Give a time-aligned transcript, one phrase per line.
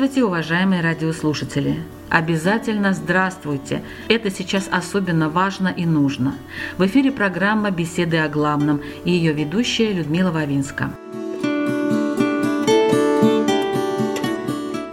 [0.00, 1.76] Здравствуйте, уважаемые радиослушатели!
[2.08, 3.82] Обязательно здравствуйте!
[4.08, 6.36] Это сейчас особенно важно и нужно.
[6.78, 10.90] В эфире программа «Беседы о главном» и ее ведущая Людмила Вавинска.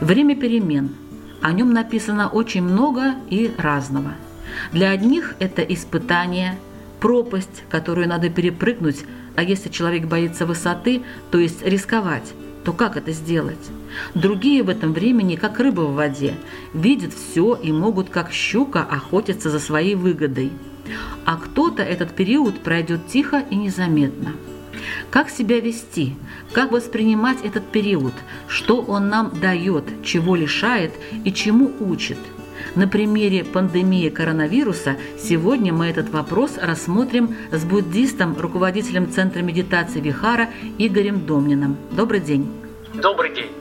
[0.01, 0.93] Время перемен.
[1.41, 4.11] О нем написано очень много и разного.
[4.73, 6.59] Для одних это испытание,
[6.99, 9.05] пропасть, которую надо перепрыгнуть,
[9.37, 12.33] а если человек боится высоты, то есть рисковать–
[12.67, 13.71] то как это сделать?
[14.13, 16.33] Другие в этом времени, как рыба в воде,
[16.73, 20.51] видят все и могут, как щука, охотиться за своей выгодой.
[21.23, 24.33] А кто-то этот период пройдет тихо и незаметно.
[25.09, 26.17] Как себя вести?
[26.51, 28.13] Как воспринимать этот период?
[28.49, 30.91] Что он нам дает, чего лишает
[31.23, 32.17] и чему учит–
[32.75, 40.49] на примере пандемии коронавируса сегодня мы этот вопрос рассмотрим с буддистом, руководителем Центра медитации Вихара
[40.77, 41.77] Игорем Домниным.
[41.91, 42.49] Добрый день.
[42.93, 43.51] Добрый день.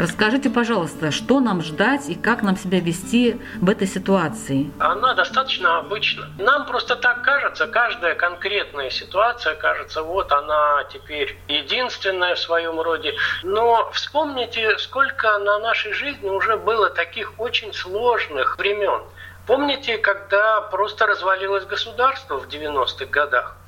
[0.00, 4.70] Расскажите, пожалуйста, что нам ждать и как нам себя вести в этой ситуации?
[4.78, 6.26] Она достаточно обычна.
[6.38, 13.12] Нам просто так кажется, каждая конкретная ситуация кажется, вот она теперь единственная в своем роде.
[13.42, 19.02] Но вспомните, сколько на нашей жизни уже было таких очень сложных времен.
[19.46, 23.59] Помните, когда просто развалилось государство в 90-х годах?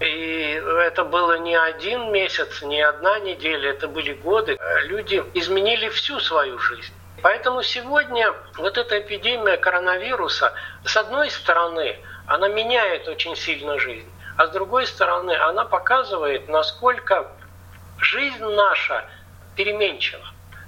[0.00, 4.58] И это было не один месяц, не одна неделя, это были годы.
[4.84, 6.92] Люди изменили всю свою жизнь.
[7.22, 10.52] Поэтому сегодня вот эта эпидемия коронавируса,
[10.84, 17.26] с одной стороны, она меняет очень сильно жизнь, а с другой стороны, она показывает, насколько
[17.98, 19.04] жизнь наша
[19.56, 20.26] переменчива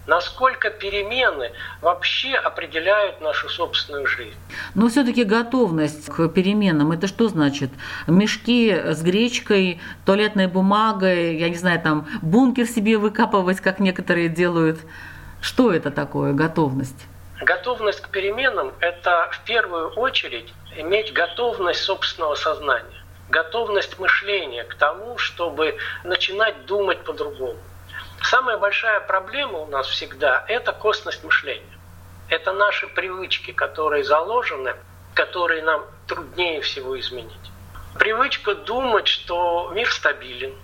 [0.08, 1.52] насколько перемены
[1.82, 4.36] вообще определяют нашу собственную жизнь.
[4.74, 7.70] Но все-таки готовность к переменам, это что значит?
[8.08, 14.80] Мешки с гречкой, туалетной бумагой, я не знаю, там бункер себе выкапывать, как некоторые делают.
[15.42, 17.06] Что это такое, готовность?
[17.40, 25.18] Готовность к переменам– это в первую очередь иметь готовность собственного сознания, готовность мышления к тому,
[25.18, 27.58] чтобы начинать думать по-другому.
[28.22, 31.78] Самая большая проблема у нас всегда– это косность мышления.
[32.28, 34.74] Это наши привычки, которые заложены,
[35.14, 37.32] которые нам труднее всего изменить.
[37.98, 40.54] Привычка думать, что мир стабилен.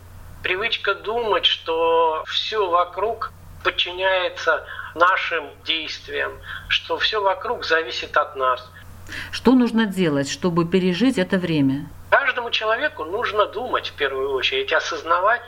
[0.42, 3.32] Привычка думать, что все вокруг
[3.62, 6.38] подчиняется нашим действиям,
[6.68, 8.70] что все вокруг зависит от нас.
[9.32, 11.86] Что нужно делать, чтобы пережить это время?
[12.10, 15.42] Каждому человеку нужно думать в первую очередь, осознавать,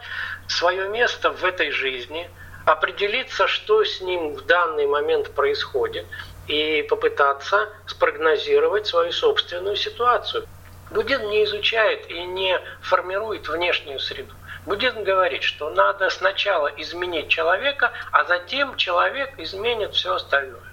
[0.49, 2.31] свое место в этой жизни,
[2.65, 6.07] определиться, что с ним в данный момент происходит,
[6.47, 10.47] и попытаться спрогнозировать свою собственную ситуацию.
[10.91, 14.33] Буддизм не изучает и не формирует внешнюю среду.
[14.65, 20.73] Буддизм говорит, что надо сначала изменить человека, а затем человек изменит все остальное.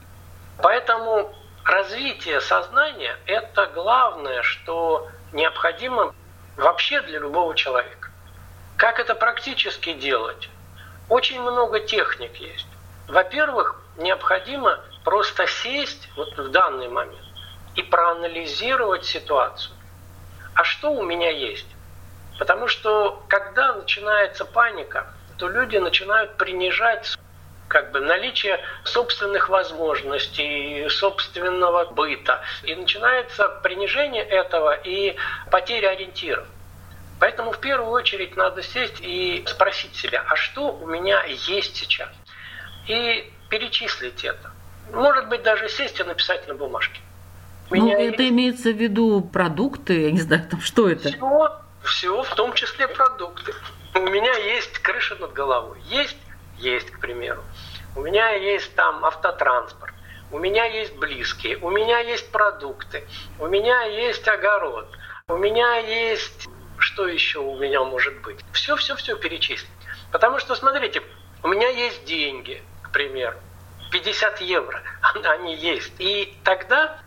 [0.61, 6.13] Поэтому развитие сознания– это главное, что необходимо
[6.57, 8.02] вообще для любого человека.
[8.83, 10.49] Как это практически делать?
[11.07, 12.67] Очень много техник есть.
[13.07, 17.23] Во-первых, необходимо просто сесть вот в данный момент
[17.75, 19.73] и проанализировать ситуацию.
[20.53, 21.65] А что у меня есть?
[22.37, 25.07] Потому что когда начинается паника,
[25.37, 27.17] то люди начинают принижать
[27.69, 32.41] как бы наличие собственных возможностей, собственного быта.
[32.63, 35.15] И начинается принижение этого и
[35.49, 36.45] потеря ориентиров.
[37.23, 42.09] Поэтому в первую очередь надо сесть и спросить себя, а что у меня есть сейчас?
[42.85, 44.51] И перечислить это.
[44.91, 46.99] Может быть, даже сесть и написать на бумажке.
[47.69, 48.33] Ну, это есть...
[48.33, 51.07] имеется в виду продукты, я не знаю, там что это?
[51.07, 53.53] Все, все, в том числе продукты.
[53.95, 55.77] У меня есть крыша над головой.
[55.85, 56.17] Есть?
[56.57, 57.41] Есть, к примеру.
[57.95, 59.93] У меня есть там автотранспорт.
[60.29, 61.55] У меня есть близкие.
[61.55, 63.07] У меня есть продукты.
[63.39, 64.89] У меня есть огород.
[65.29, 68.39] У меня есть что еще у меня может быть?
[68.51, 69.69] Все-все-все перечислить.
[70.11, 71.01] Потому что, смотрите,
[71.41, 73.37] у меня есть деньги, к примеру,
[73.91, 74.81] 50 евро,
[75.23, 75.93] они есть.
[75.99, 76.99] И тогда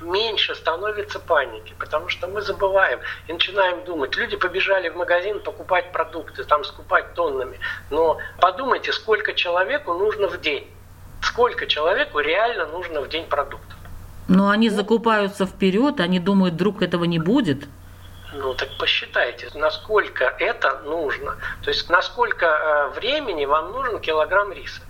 [0.00, 4.16] меньше становится паники, потому что мы забываем и начинаем думать.
[4.16, 7.58] Люди побежали в магазин покупать продукты, там скупать тоннами.
[7.90, 10.68] Но подумайте, сколько человеку нужно в день.
[11.22, 13.78] Сколько человеку реально нужно в день продуктов.
[14.28, 17.66] Но они закупаются вперед, они думают, вдруг этого не будет.
[18.36, 21.36] Ну так посчитайте, насколько это нужно.
[21.62, 24.82] То есть насколько э, времени вам нужен килограмм риса.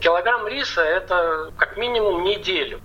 [0.00, 2.80] Килограмм риса это как минимум неделю.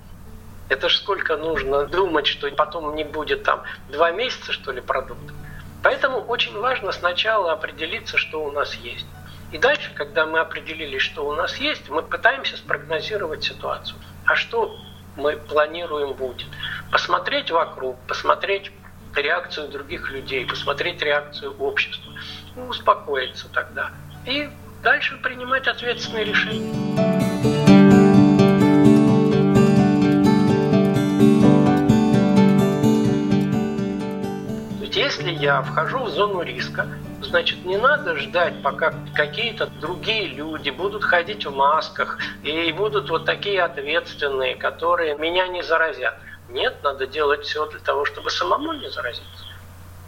[0.70, 5.36] Это ж сколько нужно думать, что потом не будет там два месяца, что ли, продуктов.
[5.82, 9.08] Поэтому очень важно сначала определиться, что у нас есть.
[9.52, 13.98] И дальше, когда мы определились, что у нас есть, мы пытаемся спрогнозировать ситуацию.
[14.26, 14.76] А что
[15.16, 16.48] мы планируем будет?
[16.92, 18.72] Посмотреть вокруг, посмотреть
[19.18, 22.14] реакцию других людей, посмотреть реакцию общества,
[22.56, 23.92] ну, успокоиться тогда.
[24.26, 24.50] И
[24.84, 26.96] дальше принимать ответственные решения.
[34.96, 36.88] если я вхожу в зону риска,
[37.22, 43.26] значит, не надо ждать, пока какие-то другие люди будут ходить в масках и будут вот
[43.26, 46.16] такие ответственные, которые меня не заразят.
[46.56, 49.46] Нет, надо делать все для того, чтобы самому не заразиться.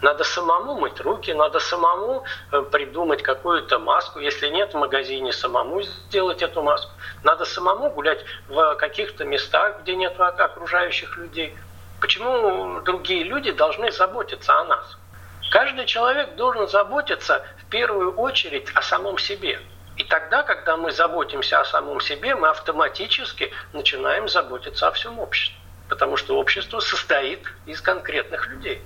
[0.01, 2.23] Надо самому мыть руки, надо самому
[2.53, 4.19] э, придумать какую-то маску.
[4.19, 6.89] Если нет в магазине, самому сделать эту маску.
[7.21, 11.53] Надо самому гулять в каких-то местах, где нет окружающих людей.
[11.99, 14.97] Почему другие люди должны заботиться о нас?
[15.51, 19.59] Каждый человек должен заботиться в первую очередь о самом себе.
[19.97, 25.66] И тогда, когда мы заботимся о самом себе, мы автоматически начинаем заботиться о всем обществе.
[25.89, 28.81] Потому что общество состоит из конкретных людей.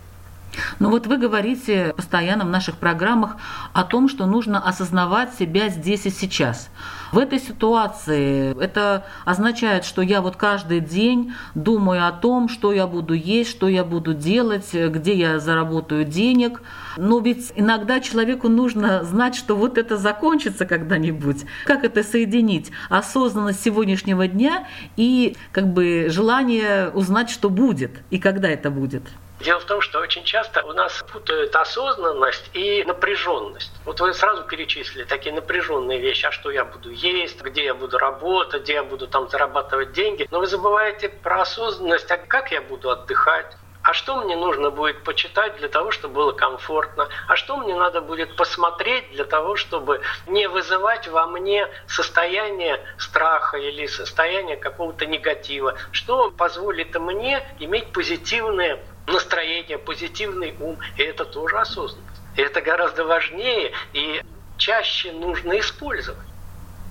[0.80, 3.38] Ну вот вы говорите постоянно в наших программах
[3.74, 6.69] о том, что нужно осознавать себя здесь и сейчас.
[7.12, 12.88] В этой ситуации это означает, что я вот каждый день думаю о том, что я
[12.88, 16.62] буду есть, что я буду делать, где я заработаю денег.
[16.96, 21.44] Но ведь иногда человеку нужно знать, что вот это закончится когда-нибудь.
[21.66, 22.72] Как это соединить?
[22.90, 29.04] Осознанность сегодняшнего дня и как бы желание узнать, что будет и когда это будет.
[29.41, 33.81] Дело в том, что очень часто у нас путают осознанность и напряженность.
[33.85, 37.97] Вот вы сразу перечислили такие напряженные вещи, а что я буду есть, где я буду
[37.97, 40.27] работать, где я буду там зарабатывать деньги.
[40.29, 45.04] Но вы забываете про осознанность, а как я буду отдыхать, а что мне нужно будет
[45.04, 47.07] почитать для того, чтобы было комфортно?
[47.28, 53.57] А что мне надо будет посмотреть для того, чтобы не вызывать во мне состояние страха
[53.57, 55.75] или состояние какого-то негатива?
[55.92, 62.22] Что позволит мне иметь позитивные настроение, позитивный ум, и это тоже осознанность.
[62.36, 64.22] И это гораздо важнее и
[64.57, 66.31] чаще нужно использовать.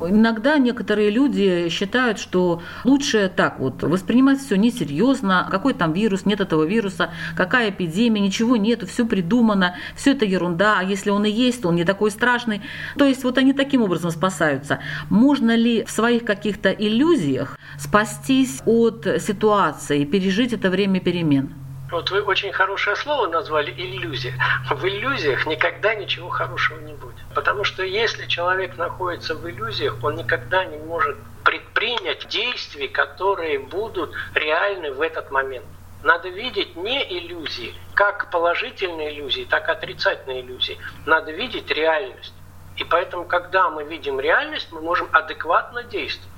[0.09, 6.41] Иногда некоторые люди считают, что лучше так вот воспринимать все несерьезно, какой там вирус, нет
[6.41, 11.31] этого вируса, какая эпидемия, ничего нету, все придумано, все это ерунда, а если он и
[11.31, 12.63] есть, то он не такой страшный.
[12.97, 14.81] То есть вот они таким образом спасаются.
[15.09, 21.55] Можно ли в своих каких-то иллюзиях спастись от ситуации, пережить это время перемен?
[21.91, 24.35] Вот вы очень хорошее слово назвали иллюзия.
[24.71, 27.17] В иллюзиях никогда ничего хорошего не будет.
[27.35, 34.15] Потому что если человек находится в иллюзиях, он никогда не может предпринять действий, которые будут
[34.35, 35.67] реальны в этот момент.
[36.05, 40.79] Надо видеть не иллюзии, как положительные иллюзии, так и отрицательные иллюзии.
[41.07, 42.35] Надо видеть реальность.
[42.77, 46.30] И поэтому, когда мы видим реальность, мы можем адекватно действовать.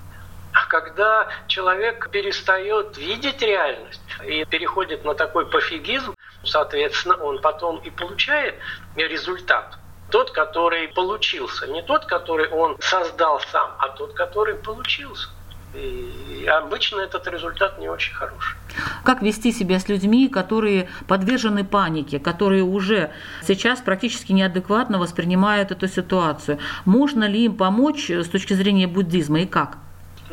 [0.52, 7.90] А когда человек перестает видеть реальность и переходит на такой пофигизм, соответственно, он потом и
[7.90, 8.54] получает
[8.96, 9.78] результат.
[10.10, 11.66] Тот, который получился.
[11.68, 15.30] Не тот, который он создал сам, а тот, который получился.
[15.74, 18.56] И обычно этот результат не очень хороший.
[19.04, 23.10] Как вести себя с людьми, которые подвержены панике, которые уже
[23.42, 26.58] сейчас практически неадекватно воспринимают эту ситуацию?
[26.84, 29.78] Можно ли им помочь с точки зрения буддизма и как?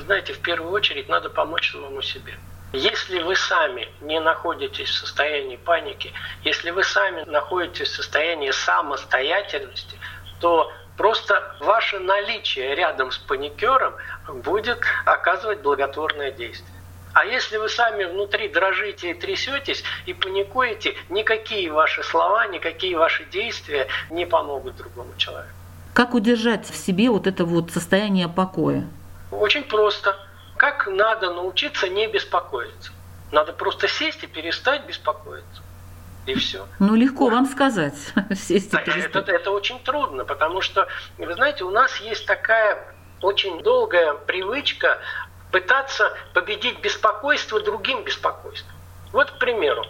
[0.01, 2.33] Знаете, в первую очередь надо помочь самому себе.
[2.71, 6.13] Если вы сами не находитесь в состоянии паники,
[6.43, 9.97] если вы сами находитесь в состоянии самостоятельности,
[10.39, 13.95] то просто ваше наличие рядом с паникером
[14.27, 16.69] будет оказывать благотворное действие.
[17.13, 23.25] А если вы сами внутри дрожите и трясетесь и паникуете, никакие ваши слова, никакие ваши
[23.25, 25.49] действия не помогут другому человеку.
[25.93, 28.87] Как удержать в себе вот это вот состояние покоя?
[29.31, 30.17] Очень просто.
[30.57, 32.91] Как надо научиться не беспокоиться?
[33.31, 35.61] Надо просто сесть и перестать беспокоиться.
[36.25, 36.67] И все.
[36.79, 37.95] Ну, легко вам сказать.
[38.31, 39.15] Сесть и перестать.
[39.15, 44.99] Это, это очень трудно, потому что, вы знаете, у нас есть такая очень долгая привычка
[45.51, 48.73] пытаться победить беспокойство другим беспокойством.
[49.11, 49.85] Вот, к примеру,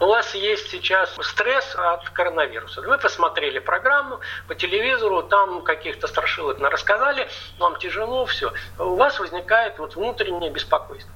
[0.00, 2.82] у вас есть сейчас стресс от коронавируса.
[2.82, 8.52] Вы посмотрели программу по телевизору, там каких-то страшилок рассказали, вам тяжело, все.
[8.78, 11.12] У вас возникает вот внутреннее беспокойство.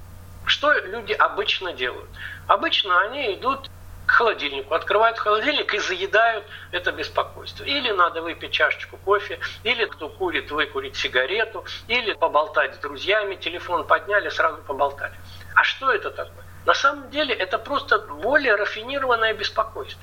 [0.47, 2.09] Что люди обычно делают?
[2.47, 3.69] Обычно они идут
[4.07, 7.65] к холодильнику, открывают холодильник и заедают это беспокойство.
[7.65, 13.87] Или надо выпить чашечку кофе, или кто курит, выкурить сигарету, или поболтать с друзьями, телефон
[13.87, 15.15] подняли, сразу поболтали.
[15.55, 16.48] А что это такое?
[16.69, 20.03] На самом деле это просто более рафинированное беспокойство.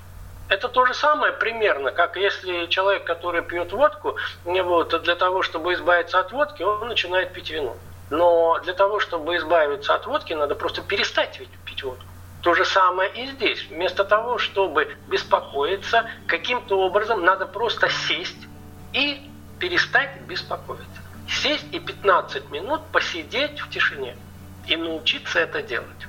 [0.49, 5.73] Это то же самое примерно, как если человек, который пьет водку, вот, для того, чтобы
[5.75, 7.77] избавиться от водки, он начинает пить вино.
[8.09, 12.03] Но для того, чтобы избавиться от водки, надо просто перестать пить водку.
[12.41, 13.63] То же самое и здесь.
[13.69, 18.47] Вместо того, чтобы беспокоиться, каким-то образом надо просто сесть
[18.91, 19.29] и
[19.59, 21.01] перестать беспокоиться.
[21.29, 24.17] Сесть и 15 минут посидеть в тишине
[24.65, 26.07] и научиться это делать.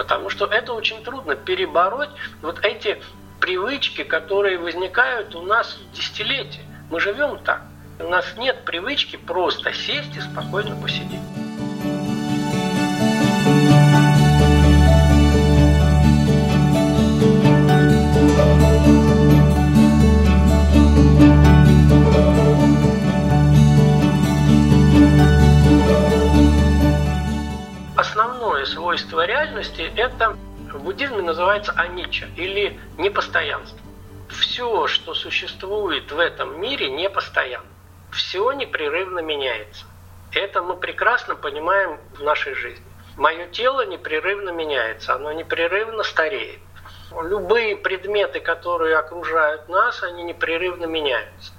[0.00, 2.08] Потому что это очень трудно перебороть
[2.40, 3.02] вот эти
[3.38, 6.62] привычки, которые возникают у нас десятилетия.
[6.88, 7.60] Мы живем так.
[7.98, 11.20] У нас нет привычки просто сесть и спокойно посидеть.
[29.60, 30.36] Реальности– это
[30.72, 33.78] в буддизме называется анича или непостоянство.
[34.28, 37.66] Все, что существует в этом мире, непостоянно.
[38.12, 39.86] Все непрерывно меняется.
[40.32, 42.84] Это мы прекрасно понимаем в нашей жизни.
[43.16, 46.60] Мое тело непрерывно меняется, оно непрерывно стареет.
[47.22, 51.52] Любые предметы, которые окружают нас, они непрерывно меняются.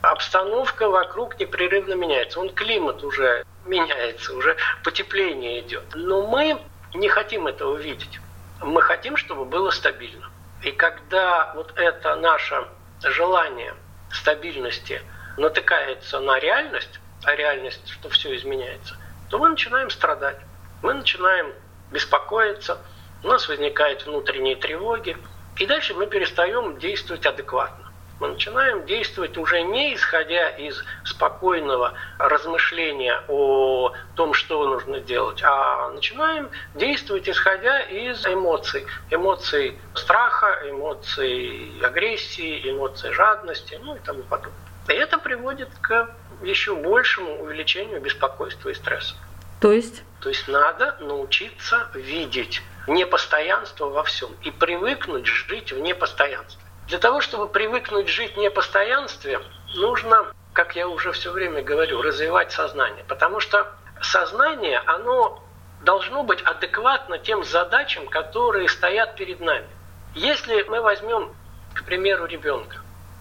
[0.00, 2.40] Обстановка вокруг непрерывно меняется.
[2.40, 5.84] Он климат уже меняется, уже потепление идет.
[5.94, 6.60] Но мы
[6.94, 8.20] не хотим этого видеть.
[8.60, 10.30] Мы хотим, чтобы было стабильно.
[10.62, 12.68] И когда вот это наше
[13.02, 13.74] желание
[14.10, 15.02] стабильности
[15.36, 18.96] натыкается на реальность, а реальность, что все изменяется,
[19.30, 20.38] то мы начинаем страдать.
[20.82, 21.52] Мы начинаем
[21.90, 22.78] беспокоиться,
[23.22, 25.16] у нас возникают внутренние тревоги,
[25.56, 27.81] и дальше мы перестаем действовать адекватно
[28.22, 35.90] мы начинаем действовать уже не исходя из спокойного размышления о том, что нужно делать, а
[35.90, 38.86] начинаем действовать исходя из эмоций.
[39.10, 44.54] Эмоций страха, эмоций агрессии, эмоций жадности, ну и тому подобное.
[44.86, 46.14] И это приводит к
[46.44, 49.16] еще большему увеличению беспокойства и стресса.
[49.60, 50.04] То есть?
[50.20, 56.62] То есть надо научиться видеть непостоянство во всем и привыкнуть жить в непостоянстве.
[56.88, 59.40] Для того, чтобы привыкнуть жить в непостоянстве,
[59.74, 63.04] нужно, как я уже все время говорю, развивать сознание.
[63.08, 65.42] Потому что сознание, оно
[65.82, 69.66] должно быть адекватно тем задачам, которые стоят перед нами.
[70.14, 71.34] Если мы возьмем,
[71.74, 72.78] к примеру, ребенка,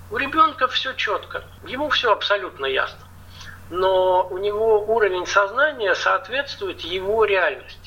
[0.09, 2.99] у ребенка все четко, ему все абсолютно ясно.
[3.69, 7.80] Но у него уровень сознания соответствует его реальности.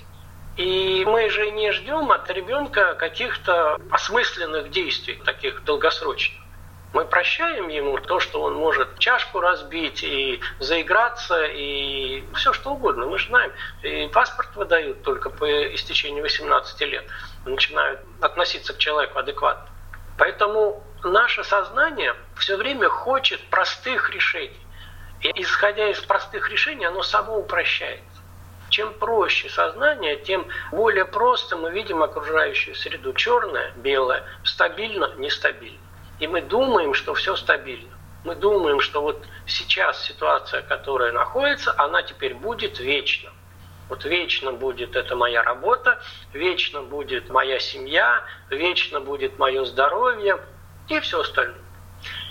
[0.57, 6.41] И мы же не ждем от ребенка каких-то осмысленных действий, таких долгосрочных.
[6.93, 13.07] Мы прощаем ему то, что он может чашку разбить и заиграться, и все что угодно.
[13.07, 13.51] Мы же знаем,
[13.83, 17.05] и паспорт выдают только по истечении 18 лет.
[17.45, 19.69] Начинают относиться к человеку адекватно.
[20.17, 24.65] Поэтому наше сознание все время хочет простых решений.
[25.21, 28.14] И исходя из простых решений, оно само упрощается.
[28.75, 33.13] Чем проще сознание, тем более просто мы видим окружающую среду.
[33.13, 35.79] Черное, белое, стабильно, нестабильно.
[36.19, 37.97] И мы думаем, что все стабильно.
[38.25, 43.31] Мы думаем, что вот сейчас ситуация, которая находится, она теперь будет вечно.
[43.89, 46.03] Вот вечно будет это моя работа,
[46.33, 50.41] вечно будет моя семья, вечно будет мое здоровье
[50.89, 51.64] и все остальное.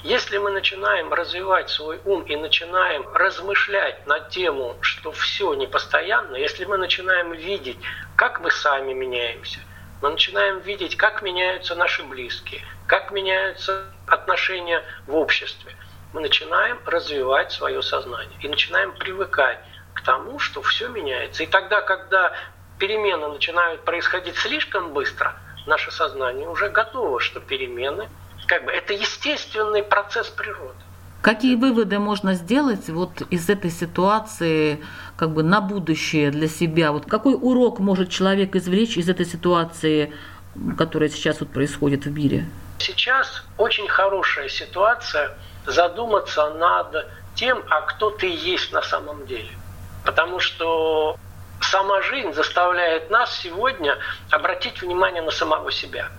[0.04, 6.66] Если мы начинаем развивать свой ум и начинаем размышлять на тему, что все непостоянно, если
[6.66, 7.78] мы начинаем видеть,
[8.18, 9.62] как мы сами меняемся,
[10.02, 15.74] мы начинаем видеть, как меняются наши близкие, как меняются отношения в обществе,
[16.12, 19.60] мы начинаем развивать свое сознание и начинаем привыкать
[19.94, 21.44] к тому, что все меняется.
[21.44, 22.34] И тогда, когда
[22.78, 25.34] перемены начинают происходить слишком быстро,
[25.66, 28.10] наше сознание уже готово, что перемены
[28.48, 30.76] как бы это естественный процесс природы.
[31.22, 34.84] Какие выводы можно сделать вот из этой ситуации
[35.16, 36.92] как бы на будущее для себя?
[36.92, 40.14] Вот какой урок может человек извлечь из этой ситуации,
[40.78, 42.46] которая сейчас вот происходит в мире?
[42.80, 49.52] Сейчас очень хорошая ситуация задуматься над тем, а кто ты есть на самом деле.
[50.04, 51.18] Потому что
[51.64, 53.98] Сама жизнь заставляет нас сегодня
[54.30, 56.10] обратить внимание на самого себя.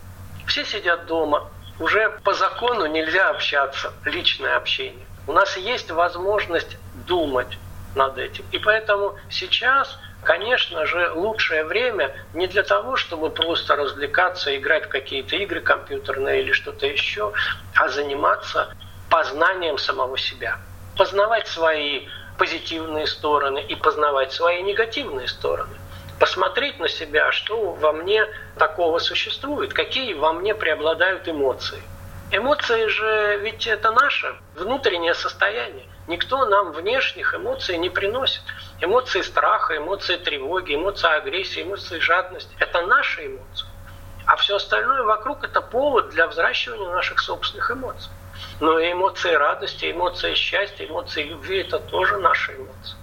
[0.47, 5.07] Все сидят дома, уже по закону нельзя общаться, личное общение.
[5.27, 6.77] У нас есть возможность
[7.07, 7.59] думать
[7.95, 8.45] над этим.
[8.51, 14.89] И поэтому сейчас, конечно же, лучшее время не для того, чтобы просто развлекаться, играть в
[14.89, 17.33] какие-то игры компьютерные или что-то еще,
[17.75, 18.75] а заниматься
[19.09, 20.59] познанием самого себя.
[20.97, 22.07] Познавать свои
[22.39, 25.75] позитивные стороны и познавать свои негативные стороны.
[26.19, 31.83] Посмотреть на себя, что во мне такого существует, какие во мне преобладают эмоции.
[32.31, 35.87] Эмоции же ведь это наше внутреннее состояние.
[36.07, 38.43] Никто нам внешних эмоций не приносит.
[38.81, 43.69] Эмоции страха, эмоции тревоги, эмоции агрессии, эмоции жадности– это наши эмоции.
[44.27, 48.11] А все остальное вокруг– это повод для взращивания наших собственных эмоций.
[48.61, 52.97] Но и эмоции радости, эмоции счастья, эмоции любви– это тоже наши эмоции.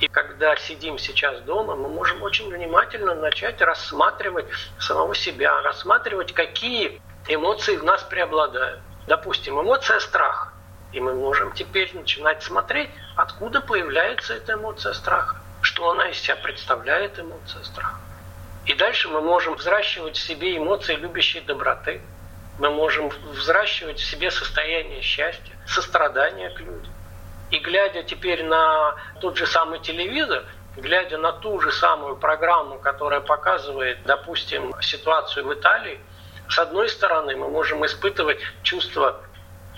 [0.00, 4.46] И когда сидим сейчас дома, мы можем очень внимательно начать рассматривать
[4.78, 8.80] самого себя, рассматривать, какие эмоции в нас преобладают.
[9.06, 10.52] Допустим, эмоция страха.
[10.92, 16.36] И мы можем теперь начинать смотреть, откуда появляется эта эмоция страха, что она из себя
[16.36, 17.98] представляет, эмоция страха.
[18.66, 22.00] И дальше мы можем взращивать в себе эмоции любящей доброты.
[22.58, 26.92] Мы можем взращивать в себе состояние счастья, сострадания к людям.
[27.54, 30.42] И глядя теперь на тот же самый телевизор,
[30.76, 36.00] глядя на ту же самую программу, которая показывает, допустим, ситуацию в Италии,
[36.48, 39.20] с одной стороны, мы можем испытывать чувство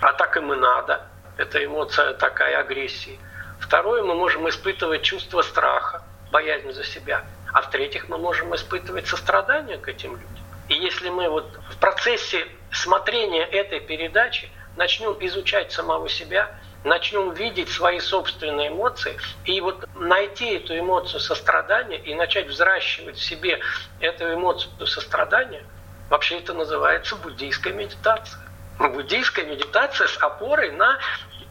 [0.01, 1.03] «а так им и надо»,
[1.37, 3.19] это эмоция такая агрессии.
[3.59, 7.25] Второе, мы можем испытывать чувство страха, боязнь за себя.
[7.53, 10.45] А в-третьих, мы можем испытывать сострадание к этим людям.
[10.67, 16.49] И если мы вот в процессе смотрения этой передачи начнем изучать самого себя,
[16.87, 23.23] начнем видеть свои собственные эмоции и вот найти эту эмоцию сострадания и начать взращивать в
[23.23, 23.59] себе
[23.99, 25.63] эту эмоцию сострадания,
[26.09, 28.41] вообще это называется буддийская медитация.
[28.79, 30.97] Буддийская медитация с опорой на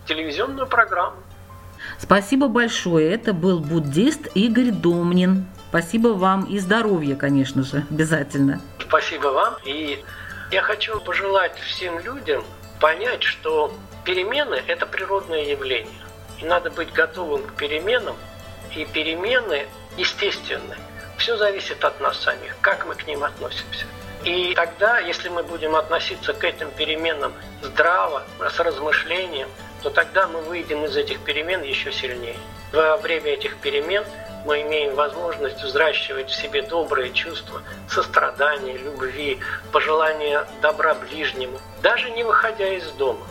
[0.06, 1.16] телевизионную программу.
[1.98, 3.12] Спасибо большое.
[3.12, 5.46] Это был буддист Игорь Домнин.
[5.68, 8.60] Спасибо вам и здоровья, конечно же, обязательно.
[8.78, 9.56] Спасибо вам.
[9.64, 10.02] И
[10.50, 12.44] я хочу пожелать всем людям
[12.80, 13.74] понять, что
[14.06, 16.00] перемены– это природное явление.
[16.40, 18.16] И надо быть готовым к переменам.
[18.74, 19.66] И перемены
[19.96, 20.76] естественны.
[21.18, 23.86] Все зависит от нас самих, как мы к ним относимся.
[24.24, 29.48] И тогда, если мы будем относиться к этим переменам здраво, с размышлением,
[29.82, 32.36] то тогда мы выйдем из этих перемен еще сильнее.
[32.72, 34.04] Во время этих перемен
[34.44, 39.40] мы имеем возможность взращивать в себе добрые чувства, сострадания, любви,
[39.72, 43.26] пожелания добра ближнему, даже не выходя из дома.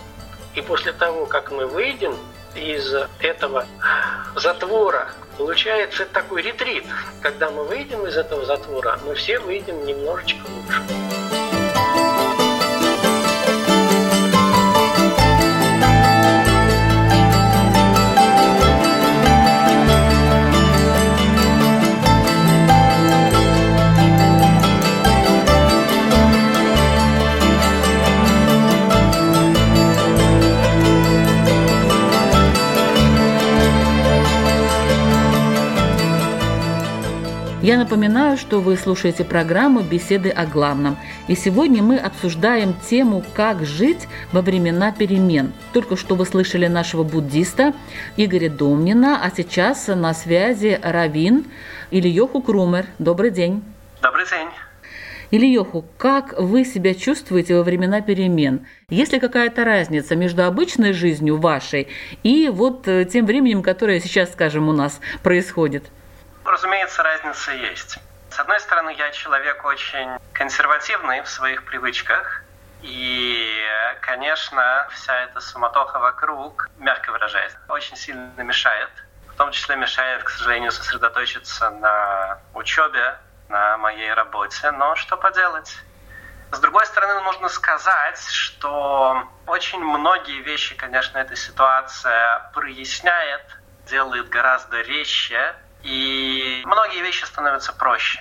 [0.55, 2.15] И после того, как мы выйдем
[2.55, 3.65] из этого
[4.35, 6.85] затвора, получается такой ретрит.
[7.21, 11.24] Когда мы выйдем из этого затвора, мы все выйдем немножечко лучше.
[37.65, 40.97] Я напоминаю, что вы слушаете программу «Беседы о главном».
[41.27, 45.51] И сегодня мы обсуждаем тему «Как жить во времена перемен».
[45.73, 47.73] Только что вы слышали нашего буддиста
[48.17, 51.45] Игоря Домнина, а сейчас на связи Равин
[51.89, 52.85] Ильёху Крумер.
[52.99, 53.63] Добрый день.
[53.99, 54.49] Добрый день.
[55.31, 58.67] Ильёху, как вы себя чувствуете во времена перемен?
[58.91, 61.87] Есть ли какая-то разница между обычной жизнью вашей
[62.21, 65.85] и вот э, тем временем, которое сейчас, скажем, у нас происходит?
[66.45, 67.97] Разумеется, разница есть.
[68.29, 72.43] С одной стороны, я человек очень консервативный в своих привычках,
[72.81, 73.65] и,
[74.01, 78.91] конечно, вся эта суматоха вокруг, мягко выражаясь, очень сильно мешает.
[79.27, 83.17] В том числе мешает, к сожалению, сосредоточиться на учебе,
[83.49, 84.69] на моей работе.
[84.71, 85.75] Но что поделать?
[86.51, 93.41] С другой стороны, нужно сказать, что очень многие вещи, конечно, эта ситуация проясняет,
[93.87, 95.55] делает гораздо резче,
[95.85, 98.19] и многие вещи становятся проще.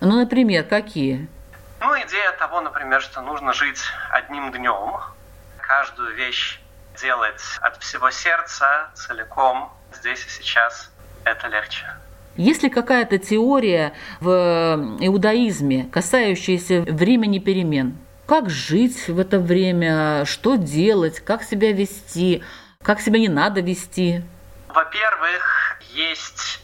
[0.00, 1.28] Ну, например, какие?
[1.80, 4.96] Ну, идея того, например, что нужно жить одним днем,
[5.60, 6.60] каждую вещь
[6.98, 10.90] делать от всего сердца, целиком, здесь и сейчас,
[11.24, 11.84] это легче.
[12.36, 17.98] Есть ли какая-то теория в иудаизме, касающаяся времени перемен?
[18.26, 22.42] Как жить в это время, что делать, как себя вести,
[22.82, 24.22] как себя не надо вести?
[24.68, 26.63] Во-первых, есть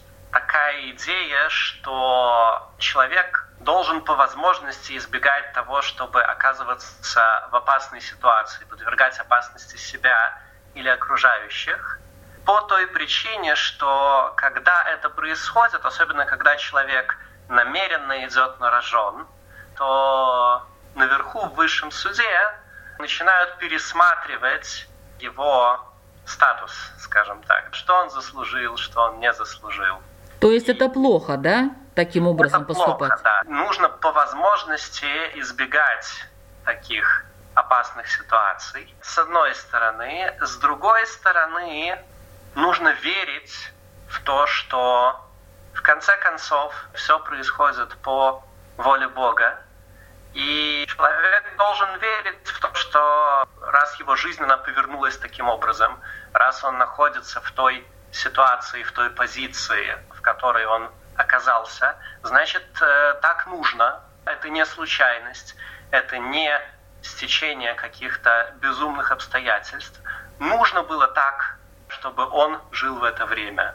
[0.50, 9.16] такая идея, что человек должен по возможности избегать того, чтобы оказываться в опасной ситуации, подвергать
[9.20, 10.36] опасности себя
[10.74, 12.00] или окружающих.
[12.44, 17.16] По той причине, что когда это происходит, особенно когда человек
[17.48, 19.28] намеренно идет на рожон,
[19.76, 22.54] то наверху в высшем суде
[22.98, 24.88] начинают пересматривать
[25.20, 25.78] его
[26.26, 27.68] статус, скажем так.
[27.72, 30.02] Что он заслужил, что он не заслужил.
[30.40, 31.70] То есть это плохо, да?
[31.94, 33.10] Таким образом это поступать?
[33.10, 33.42] Плохо, да.
[33.44, 36.06] Нужно по возможности избегать
[36.64, 37.24] таких
[37.54, 40.34] опасных ситуаций, с одной стороны.
[40.40, 41.98] С другой стороны,
[42.54, 43.72] нужно верить
[44.08, 45.20] в то, что
[45.74, 48.42] в конце концов все происходит по
[48.76, 49.58] воле Бога.
[50.32, 55.98] И человек должен верить в то, что раз его жизнь она повернулась таким образом,
[56.32, 63.14] раз он находится в той ситуации, в той позиции, в которой он оказался, значит, э,
[63.22, 64.00] так нужно.
[64.26, 65.56] Это не случайность,
[65.90, 66.60] это не
[67.02, 69.98] стечение каких-то безумных обстоятельств.
[70.38, 71.56] Нужно было так,
[71.88, 73.74] чтобы он жил в это время.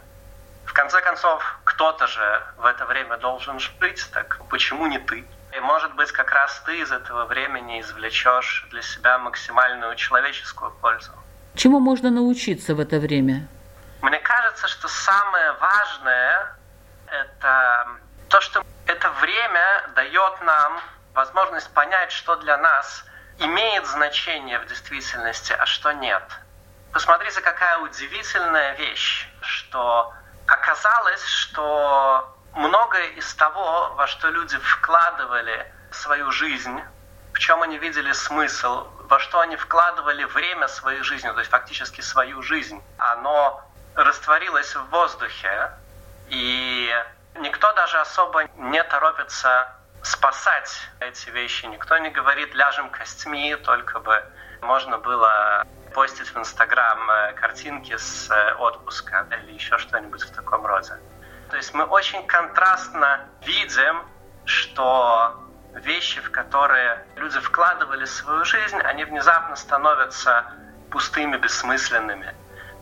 [0.66, 5.24] В конце концов, кто-то же в это время должен жить, так почему не ты?
[5.56, 11.10] И, может быть, как раз ты из этого времени извлечешь для себя максимальную человеческую пользу.
[11.54, 13.48] Чему можно научиться в это время?
[14.02, 16.56] Мне кажется, что самое важное–
[17.06, 17.88] это
[18.28, 20.80] то, что это время дает нам
[21.14, 23.04] возможность понять, что для нас
[23.38, 26.22] имеет значение в действительности, а что нет.
[26.92, 30.12] Посмотрите, какая удивительная вещь, что
[30.46, 36.80] оказалось, что многое из того, во что люди вкладывали свою жизнь,
[37.34, 42.00] в чем они видели смысл, во что они вкладывали время своей жизни, то есть фактически
[42.00, 43.62] свою жизнь, оно
[43.96, 45.70] растворилось в воздухе,
[46.28, 46.90] и
[47.40, 49.68] никто даже особо не торопится
[50.02, 51.66] спасать эти вещи.
[51.66, 54.22] Никто не говорит «ляжем костьми», только бы
[54.60, 60.66] можно было постить в Инстаграм э, картинки с э, отпуска или еще что-нибудь в таком
[60.66, 60.92] роде.
[61.50, 64.02] То есть мы очень контрастно видим,
[64.44, 65.40] что
[65.74, 70.44] вещи, в которые люди вкладывали свою жизнь, они внезапно становятся
[70.90, 72.34] пустыми, бессмысленными.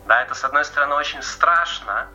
[0.05, 2.07] Да, это, с одной стороны, очень страшно,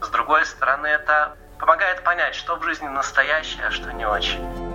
[0.00, 4.65] с другой стороны, это помогает понять, что в жизни настоящее, а что не очень.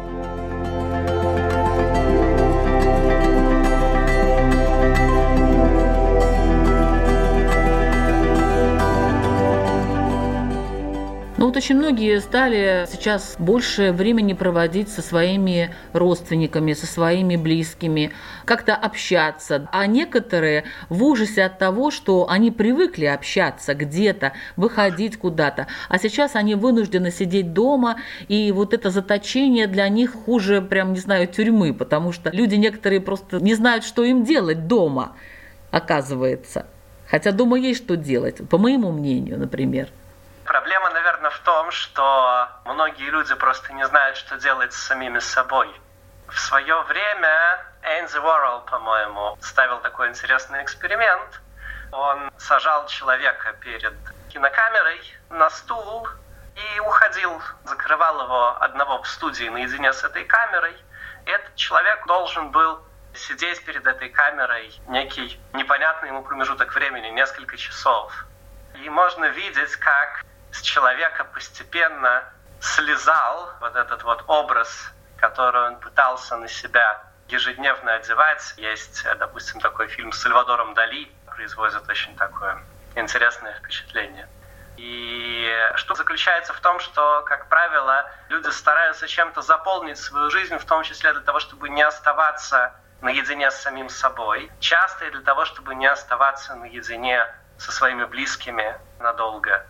[11.51, 18.11] Вот очень многие стали сейчас больше времени проводить со своими родственниками, со своими близкими,
[18.45, 19.67] как-то общаться.
[19.73, 25.67] А некоторые в ужасе от того, что они привыкли общаться где-то, выходить куда-то.
[25.89, 27.97] А сейчас они вынуждены сидеть дома,
[28.29, 33.01] и вот это заточение для них хуже, прям, не знаю, тюрьмы, потому что люди некоторые
[33.01, 35.17] просто не знают, что им делать дома,
[35.69, 36.65] оказывается.
[37.09, 39.89] Хотя дома есть что делать, по моему мнению, например.
[41.43, 45.69] Том, что многие люди просто не знают, что делать с самими собой.
[46.27, 51.41] В свое время Энди Уоррелл, по-моему, ставил такой интересный эксперимент.
[51.91, 53.95] Он сажал человека перед
[54.29, 56.07] кинокамерой на стул
[56.55, 60.75] и уходил, закрывал его одного в студии наедине с этой камерой.
[61.25, 62.79] И этот человек должен был
[63.15, 68.13] сидеть перед этой камерой некий непонятный ему промежуток времени, несколько часов.
[68.75, 72.23] И можно видеть, как с человека постепенно
[72.59, 78.53] слезал вот этот вот образ, который он пытался на себя ежедневно одевать.
[78.57, 82.61] Есть, допустим, такой фильм с Сальвадором Дали, производит очень такое
[82.95, 84.27] интересное впечатление.
[84.77, 90.65] И что заключается в том, что, как правило, люди стараются чем-то заполнить свою жизнь, в
[90.65, 95.45] том числе для того, чтобы не оставаться наедине с самим собой, часто и для того,
[95.45, 99.65] чтобы не оставаться наедине со своими близкими надолго.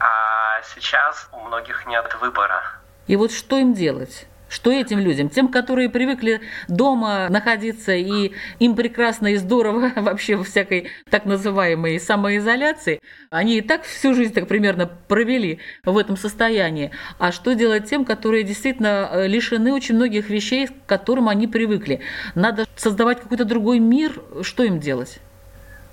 [0.00, 2.62] А сейчас у многих нет выбора.
[3.06, 4.26] И вот что им делать?
[4.48, 5.28] Что этим людям?
[5.28, 12.00] Тем, которые привыкли дома находиться, и им прекрасно и здорово вообще во всякой так называемой
[12.00, 16.92] самоизоляции, они и так всю жизнь так примерно провели в этом состоянии.
[17.18, 22.00] А что делать тем, которые действительно э, лишены очень многих вещей, к которым они привыкли?
[22.34, 24.12] Надо создавать какой-то другой мир.
[24.42, 25.18] Что им делать?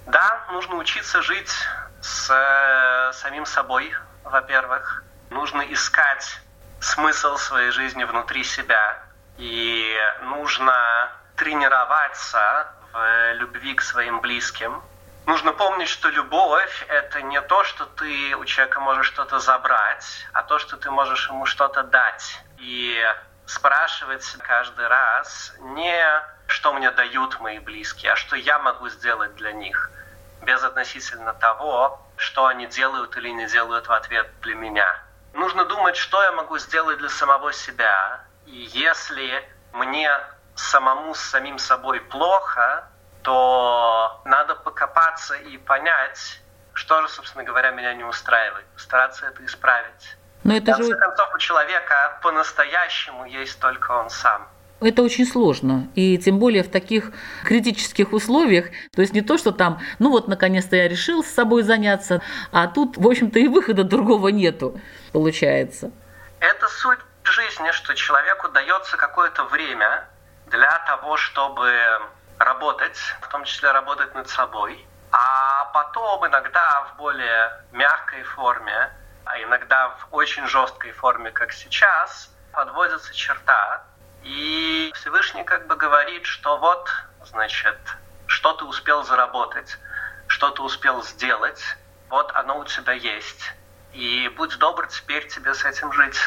[0.07, 1.49] Да, нужно учиться жить
[2.05, 3.91] с э, самим собой,
[4.23, 5.03] во-первых.
[5.31, 6.39] Нужно искать
[6.79, 8.99] смысл своей жизни внутри себя.
[9.37, 14.81] И нужно тренироваться в любви к своим близким.
[15.25, 20.43] Нужно помнить, что любовь– это не то, что ты у человека можешь что-то забрать, а
[20.43, 22.39] то, что ты можешь ему что-то дать.
[22.59, 23.03] И
[23.47, 29.51] спрашивать каждый раз не что мне дают мои близкие, а что я могу сделать для
[29.51, 29.89] них,
[30.45, 35.03] без относительно того, что они делают или не делают в ответ для меня.
[35.33, 38.21] Нужно думать, что я могу сделать для самого себя.
[38.45, 40.09] И если мне
[40.55, 42.87] самому с самим собой плохо,
[43.23, 46.39] то надо покопаться и понять,
[46.73, 50.15] что же, собственно говоря, меня не устраивает, стараться это исправить.
[50.43, 50.99] Но это в конце же...
[50.99, 54.47] концов, у человека по-настоящему есть только он сам.
[54.85, 57.11] Это очень сложно, и тем более в таких
[57.43, 58.67] критических условиях.
[58.95, 62.21] То есть не то, что там, ну вот, наконец-то я решил с собой заняться,
[62.51, 64.79] а тут, в общем-то, и выхода другого нету,
[65.11, 65.91] получается.
[66.39, 70.07] Это суть жизни, что человеку дается какое-то время
[70.51, 71.67] для того, чтобы
[72.37, 78.91] работать, в том числе работать над собой, а потом иногда в более мягкой форме,
[79.23, 83.83] а иногда в очень жесткой форме, как сейчас, подводится черта,
[84.25, 86.89] и Всевышний как бы говорит, что вот,
[87.29, 87.77] значит,
[88.25, 89.77] что ты успел заработать,
[90.27, 91.61] что ты успел сделать,
[92.09, 93.53] вот оно у тебя есть.
[93.93, 96.17] И будь добр теперь тебе с этим жить.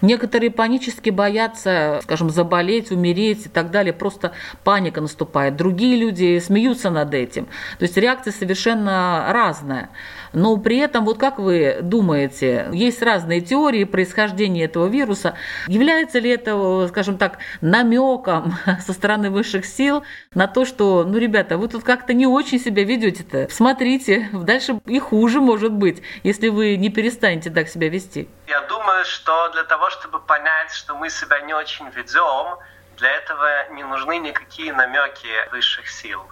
[0.00, 3.92] Некоторые панически боятся, скажем, заболеть, умереть и так далее.
[3.92, 4.32] Просто
[4.64, 5.54] паника наступает.
[5.54, 7.46] Другие люди смеются над этим.
[7.78, 9.90] То есть реакция совершенно разная.
[10.32, 15.36] Но при этом, вот как вы думаете, есть разные теории происхождения этого вируса.
[15.66, 18.54] Является ли это, скажем так, намеком
[18.86, 22.84] со стороны высших сил на то, что, ну, ребята, вы тут как-то не очень себя
[22.84, 23.48] ведете-то.
[23.50, 28.28] Смотрите, дальше и хуже может быть, если вы не перестанете так себя вести.
[28.46, 32.58] Я думаю, что для того, чтобы понять, что мы себя не очень ведем,
[32.96, 36.22] для этого не нужны никакие намеки высших сил.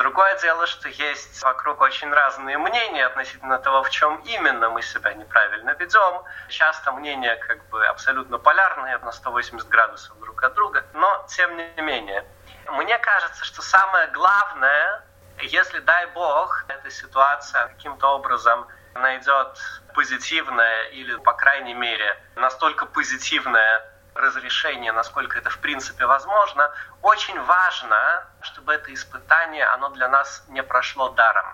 [0.00, 5.12] Другое дело, что есть вокруг очень разные мнения относительно того, в чем именно мы себя
[5.12, 6.22] неправильно ведем.
[6.48, 10.86] Часто мнения как бы абсолютно полярные, на 180 градусов друг от друга.
[10.94, 12.24] Но, тем не менее,
[12.70, 15.02] мне кажется, что самое главное,
[15.42, 19.58] если, дай бог, эта ситуация каким-то образом найдет
[19.92, 26.70] позитивное или, по крайней мере, настолько позитивное разрешение, насколько это в принципе возможно,
[27.02, 31.46] очень важно, чтобы это испытание, оно для нас не прошло даром.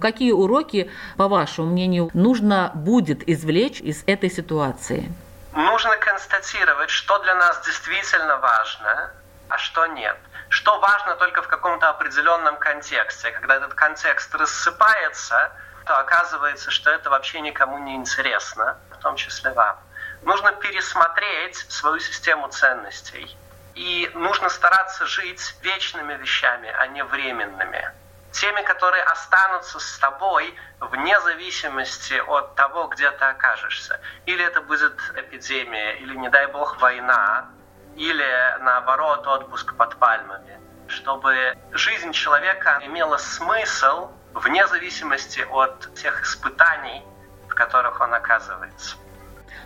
[0.00, 5.12] Какие уроки, по вашему мнению, нужно будет извлечь из этой ситуации?
[5.52, 9.12] Нужно констатировать, что для нас действительно важно,
[9.48, 10.16] а что нет.
[10.48, 13.30] Что важно только в каком-то определенном контексте.
[13.30, 15.52] Когда этот контекст рассыпается,
[15.86, 19.76] то оказывается, что это вообще никому не интересно, в том числе вам.
[20.24, 23.36] Нужно пересмотреть свою систему ценностей.
[23.74, 27.90] И нужно стараться жить вечными вещами, а не временными.
[28.32, 34.00] Теми, которые останутся с тобой вне зависимости от того, где ты окажешься.
[34.24, 37.50] Или это будет эпидемия, или, не дай бог, война,
[37.94, 40.58] или, наоборот, отпуск под пальмами.
[40.88, 47.02] Чтобы жизнь человека имела смысл вне зависимости от тех испытаний,
[47.48, 48.96] в которых он оказывается.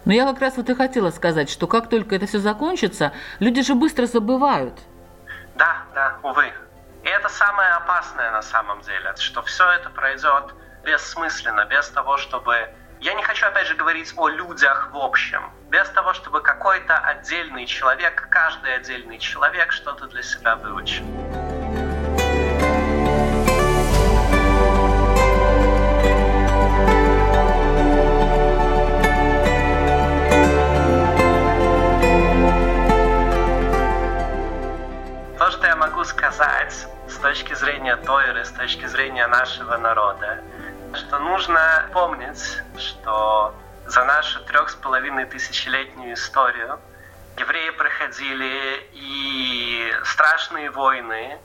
[0.04, 3.62] Но я как раз вот и хотела сказать, что как только это все закончится, люди
[3.62, 4.74] же быстро забывают.
[5.56, 6.52] Да, да, увы.
[7.02, 12.68] И это самое опасное на самом деле, что все это пройдет бессмысленно, без того, чтобы...
[13.00, 15.52] Я не хочу, опять же, говорить о людях в общем.
[15.70, 21.04] Без того, чтобы какой-то отдельный человек, каждый отдельный человек что-то для себя выучил.
[36.04, 40.42] Сказать с точки зрения Тойры, с точки зрения нашего народа,
[40.94, 43.54] что нужно помнить, что
[43.86, 46.78] за нашу трех с половиной тысячелетнюю историю
[47.38, 51.38] евреи проходили и страшные войны,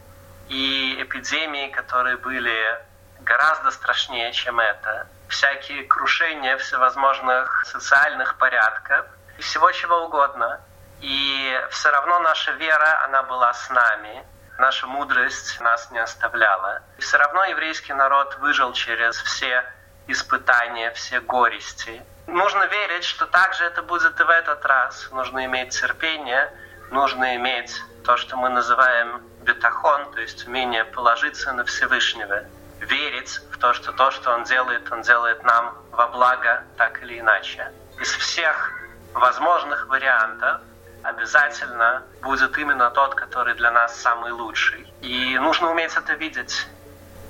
[0.49, 2.79] и эпидемии, которые были
[3.21, 9.05] гораздо страшнее, чем это, всякие крушения всевозможных социальных порядков
[9.37, 10.61] и всего чего угодно.
[11.01, 14.23] И все равно наша вера, она была с нами
[14.63, 16.84] наша мудрость нас не оставляла.
[16.97, 19.65] И все равно еврейский народ выжил через все
[20.08, 22.02] испытания, все горести.
[22.28, 25.10] Нужно верить, что также это будет и в этот раз.
[25.12, 26.49] Нужно иметь терпение,
[26.91, 27.73] нужно иметь
[28.06, 32.45] то, что мы называем бетахон, то есть умение положиться на Всевышнего,
[32.80, 37.19] верить в то, что то, что Он делает, Он делает нам во благо, так или
[37.19, 37.69] иначе.
[37.99, 38.71] Из всех
[39.13, 40.62] возможных вариантов
[41.03, 44.87] обязательно будет именно тот, который для нас самый лучший.
[45.01, 46.67] И нужно уметь это видеть.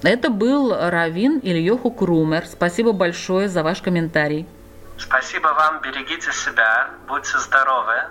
[0.04, 2.46] Это был Равин Ильёху Крумер.
[2.46, 4.46] Спасибо большое за ваш комментарий.
[4.98, 8.04] Спасибо вам, берегите себя, будьте здоровы.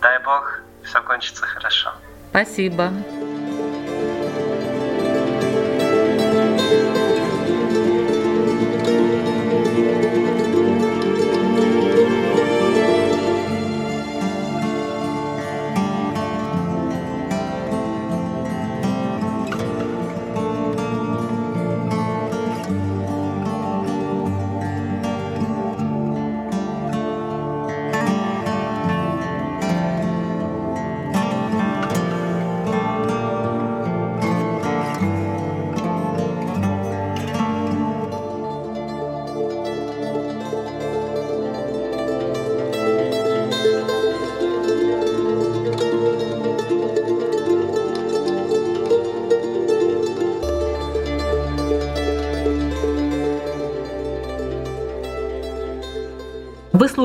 [0.00, 1.92] Дай Бог, все кончится хорошо.
[2.30, 2.92] Спасибо.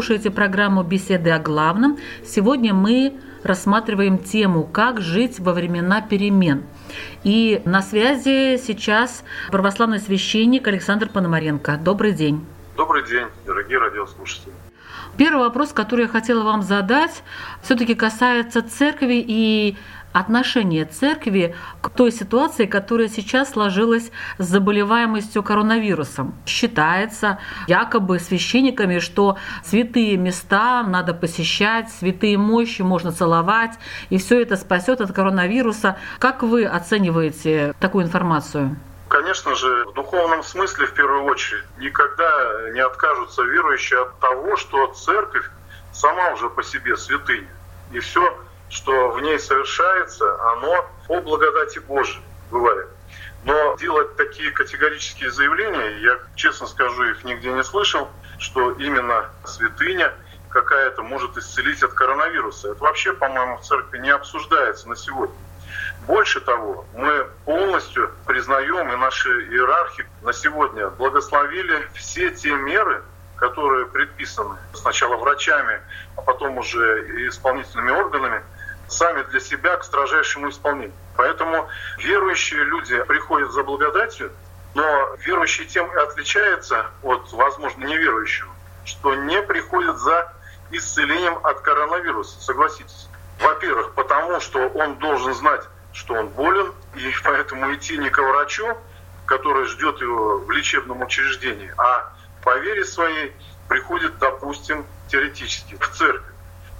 [0.03, 1.97] Слушаете программу «Беседы о главном».
[2.25, 6.63] Сегодня мы рассматриваем тему «Как жить во времена перемен».
[7.23, 11.79] И на связи сейчас православный священник Александр Пономаренко.
[11.81, 12.45] Добрый день.
[12.75, 14.51] Добрый день, дорогие радиослушатели.
[15.15, 17.23] Первый вопрос, который я хотела вам задать,
[17.61, 19.77] все-таки касается церкви и
[20.13, 26.36] отношение церкви к той ситуации, которая сейчас сложилась с заболеваемостью коронавирусом.
[26.45, 33.73] Считается якобы священниками, что святые места надо посещать, святые мощи можно целовать,
[34.10, 35.97] и все это спасет от коронавируса.
[36.19, 38.78] Как вы оцениваете такую информацию?
[39.10, 44.88] Конечно же, в духовном смысле, в первую очередь, никогда не откажутся верующие от того, что
[44.88, 45.49] церковь
[45.91, 47.47] сама уже по себе святыня.
[47.91, 48.36] И все
[48.73, 52.89] что в ней совершается, оно по благодати Божией бывает.
[53.43, 58.09] Но делать такие категорические заявления, я честно скажу, их нигде не слышал,
[58.39, 60.12] что именно святыня
[60.49, 62.71] какая-то может исцелить от коронавируса.
[62.71, 65.36] Это вообще, по-моему, в церкви не обсуждается на сегодня.
[66.07, 73.03] Больше того, мы полностью признаем, и наши иерархи на сегодня благословили все те меры,
[73.36, 75.79] которые предписаны сначала врачами,
[76.15, 78.41] а потом уже исполнительными органами
[78.93, 80.93] сами для себя к строжайшему исполнению.
[81.15, 84.32] Поэтому верующие люди приходят за благодатью,
[84.73, 88.51] но верующий тем и отличается от, возможно, неверующего,
[88.86, 90.34] что не приходит за
[90.71, 93.08] исцелением от коронавируса, согласитесь.
[93.39, 98.77] Во-первых, потому что он должен знать, что он болен, и поэтому идти не к врачу,
[99.25, 103.34] который ждет его в лечебном учреждении, а по вере своей
[103.69, 106.32] приходит, допустим, теоретически в церковь.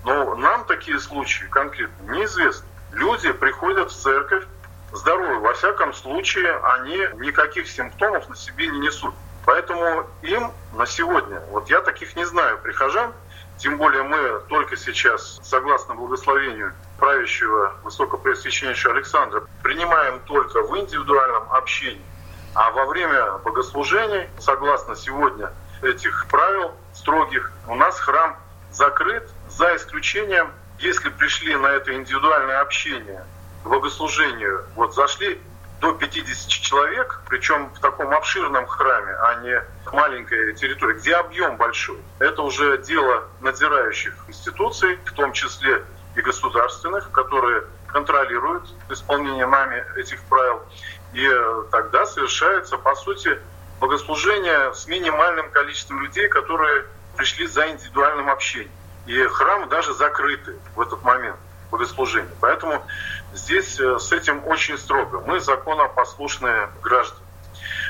[0.04, 2.68] Но нам такие случаи конкретно неизвестны.
[2.92, 4.44] Люди приходят в церковь
[4.92, 5.40] здоровы.
[5.40, 9.14] Во всяком случае, они никаких симптомов на себе не несут.
[9.46, 13.14] Поэтому им на сегодня, вот я таких не знаю прихожан,
[13.58, 22.02] тем более мы только сейчас, согласно благословению правящего высокопреосвященнейшего Александра, принимаем только в индивидуальном общении.
[22.56, 28.38] А во время богослужений, согласно сегодня этих правил строгих, у нас храм
[28.72, 33.24] закрыт за исключением, если пришли на это индивидуальное общение,
[33.64, 35.40] богослужению, вот зашли
[35.80, 39.62] до 50 человек, причем в таком обширном храме, а не
[39.92, 42.00] маленькой территории, где объем большой.
[42.20, 45.84] Это уже дело надзирающих институций, в том числе
[46.16, 50.62] и государственных, которые контролируют исполнение нами этих правил.
[51.14, 51.30] И
[51.72, 53.40] тогда совершается, по сути,
[53.80, 56.86] богослужение с минимальным количеством людей, которые
[57.18, 58.72] пришли за индивидуальным общением.
[59.06, 61.38] И храмы даже закрыты в этот момент
[61.72, 62.32] богослужения.
[62.40, 62.86] Поэтому
[63.34, 65.22] здесь э, с этим очень строго.
[65.22, 67.22] Мы законопослушные граждане.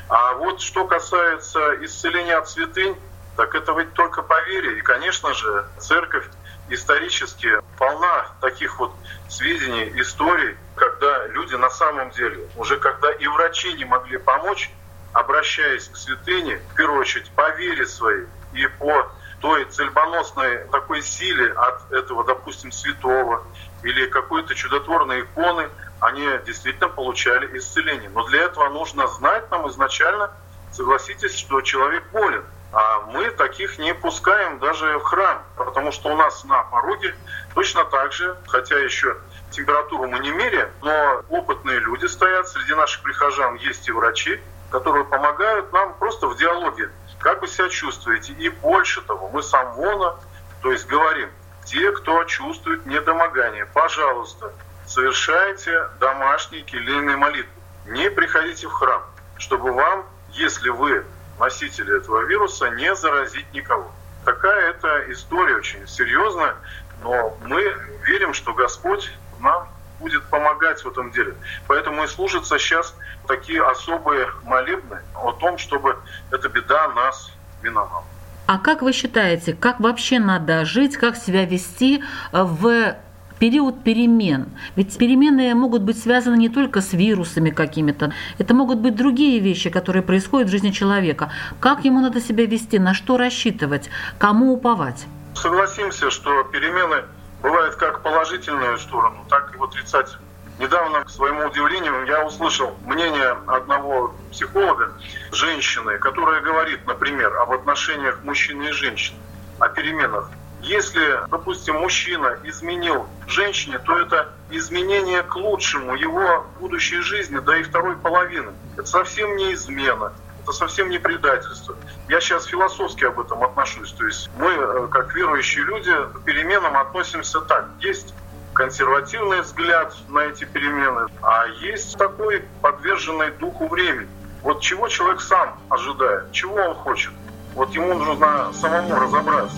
[0.09, 2.97] А вот что касается исцеления от святынь,
[3.35, 4.77] так это ведь только по вере.
[4.77, 6.27] И, конечно же, церковь
[6.69, 8.93] исторически полна таких вот
[9.27, 14.71] сведений, историй, когда люди на самом деле, уже когда и врачи не могли помочь,
[15.11, 19.11] обращаясь к святыне, в первую очередь по вере своей и по
[19.43, 23.43] той цельбоносной такой силе от этого, допустим, святого
[23.83, 25.69] или какой-то чудотворной иконы,
[25.99, 28.09] они действительно получали исцеление.
[28.13, 30.31] Но для этого нужно знать нам изначально,
[30.71, 32.45] согласитесь, что человек болен.
[32.71, 37.13] А мы таких не пускаем даже в храм, потому что у нас на пороге
[37.53, 39.17] точно так же, хотя еще
[39.51, 44.39] температуру мы не меряем, но опытные люди стоят, среди наших прихожан есть и врачи,
[44.71, 46.89] которые помогают нам просто в диалоге
[47.23, 48.33] как вы себя чувствуете?
[48.33, 50.15] И больше того, мы с Амвона,
[50.61, 51.29] то есть говорим,
[51.63, 54.51] те, кто чувствует недомогание, пожалуйста,
[54.85, 57.51] совершайте домашние келейные молитвы.
[57.87, 59.03] Не приходите в храм.
[59.37, 61.05] чтобы вам, если вы
[61.39, 63.91] носители этого вируса, не заразить никого.
[64.23, 66.55] Такая это история очень серьезная,
[67.01, 67.61] но мы
[68.05, 69.67] верим, что Господь нам
[70.03, 71.33] будет помогать в этом деле.
[71.67, 72.95] Поэтому и служатся сейчас
[73.27, 75.95] такие особые молебны о том, чтобы
[76.29, 77.31] эта беда нас
[77.63, 78.03] миновала.
[78.45, 82.95] А как вы считаете, как вообще надо жить, как себя вести в
[83.39, 84.47] период перемен.
[84.75, 89.69] Ведь перемены могут быть связаны не только с вирусами какими-то, это могут быть другие вещи,
[89.69, 91.31] которые происходят в жизни человека.
[91.59, 95.05] Как ему надо себя вести, на что рассчитывать, кому уповать?
[95.35, 97.03] Согласимся, что перемены
[97.43, 100.27] бывают как положительную сторону, так и в отрицательную.
[100.57, 104.93] Недавно, к своему удивлению, я услышал мнение одного психолога,
[105.31, 109.17] женщины, которая говорит, например, об отношениях мужчины и женщины,
[109.59, 110.29] о переменах
[110.63, 117.63] если, допустим, мужчина изменил женщине, то это изменение к лучшему его будущей жизни, да и
[117.63, 118.53] второй половины.
[118.77, 120.13] Это совсем не измена,
[120.43, 121.75] это совсем не предательство.
[122.09, 123.91] Я сейчас философски об этом отношусь.
[123.93, 127.69] То есть мы, э, как верующие люди, к переменам относимся так.
[127.79, 128.13] Есть
[128.53, 134.09] консервативный взгляд на эти перемены, а есть такой подверженный духу времени.
[134.43, 137.13] Вот чего человек сам ожидает, чего он хочет.
[137.55, 139.57] Вот ему нужно самому разобраться.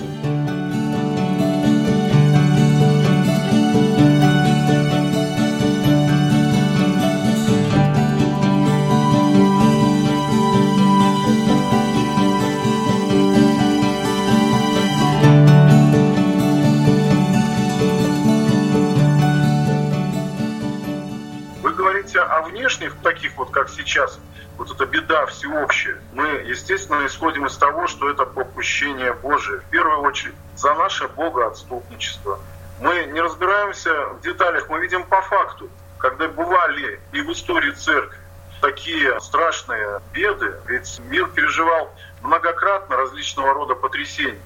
[23.55, 24.19] Как сейчас,
[24.57, 29.61] вот эта беда всеобщая, мы, естественно, исходим из того, что это попущение Божие.
[29.61, 32.39] В первую очередь, за наше богоотступничество.
[32.81, 38.17] Мы не разбираемся в деталях, мы видим по факту, когда бывали и в истории церкви
[38.59, 44.41] такие страшные беды, ведь мир переживал многократно различного рода потрясения.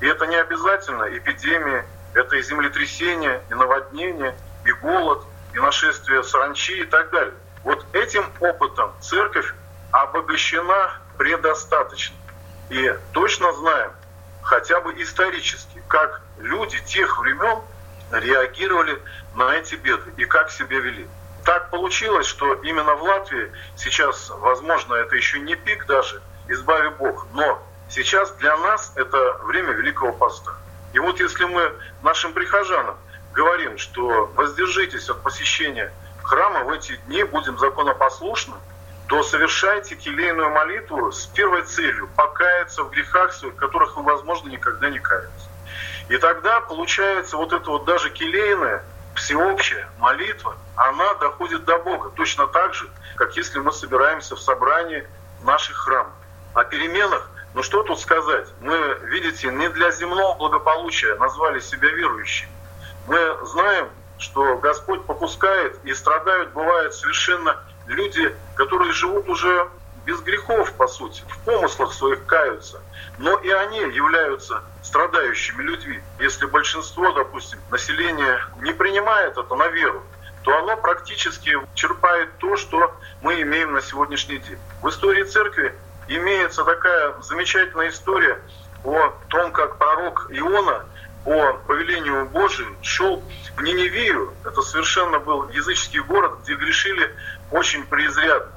[0.00, 1.84] И это не обязательно эпидемии,
[2.14, 4.34] это и землетрясения, и наводнения,
[4.64, 7.34] и голод, и нашествие саранчи и так далее.
[7.64, 9.52] Вот этим опытом церковь
[9.90, 12.16] обогащена предостаточно.
[12.68, 13.92] И точно знаем,
[14.42, 17.60] хотя бы исторически, как люди тех времен
[18.10, 19.00] реагировали
[19.34, 21.08] на эти беды и как себя вели.
[21.44, 27.26] Так получилось, что именно в Латвии сейчас, возможно, это еще не пик даже, избави Бог,
[27.32, 30.52] но сейчас для нас это время Великого Поста.
[30.92, 32.96] И вот если мы нашим прихожанам
[33.32, 35.92] говорим, что воздержитесь от посещения
[36.24, 38.54] храма в эти дни будем законопослушны,
[39.06, 44.88] то совершайте келейную молитву с первой целью– покаяться в грехах своих, которых вы, возможно, никогда
[44.88, 45.48] не каетесь.
[46.08, 48.82] И тогда получается вот эта вот даже келейная,
[49.14, 52.10] всеобщая молитва, она доходит до Бога.
[52.10, 55.06] Точно так же, как если мы собираемся в собрании
[55.42, 56.12] наших храмах.
[56.54, 58.48] О переменах, ну что тут сказать?
[58.60, 62.50] Мы, видите, не для земного благополучия назвали себя верующими.
[63.06, 63.88] Мы знаем,
[64.18, 69.68] что Господь попускает и страдают, бывают совершенно люди, которые живут уже
[70.04, 72.80] без грехов, по сути, в помыслах своих каются.
[73.18, 76.00] Но и они являются страдающими людьми.
[76.18, 80.02] Если большинство, допустим, населения не принимает это на веру,
[80.42, 84.58] то оно практически черпает то, что мы имеем на сегодняшний день.
[84.82, 85.74] В истории церкви
[86.06, 88.38] имеется такая замечательная история
[88.84, 90.84] о том, как пророк Иона
[91.24, 93.22] по повелению Божию шел
[93.56, 94.34] в Ниневию.
[94.44, 97.14] Это совершенно был языческий город, где грешили
[97.50, 98.52] очень преизрядно.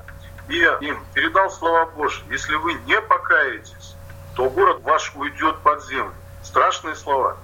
[0.49, 2.23] И им передал слова Божьи.
[2.29, 3.95] Если вы не покаетесь,
[4.35, 6.13] то город ваш уйдет под землю.
[6.43, 7.37] Страшные слова.